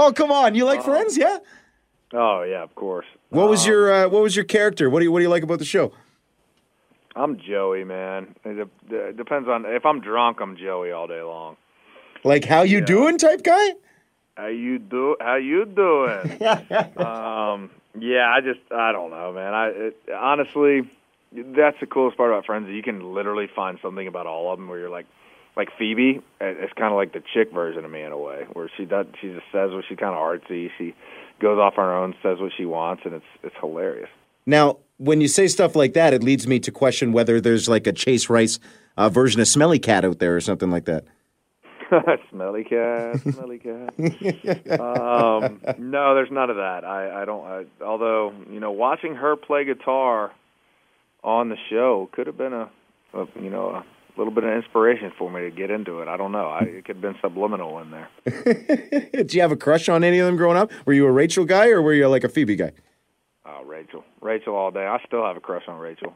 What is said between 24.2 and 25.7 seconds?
all of them where you're like, like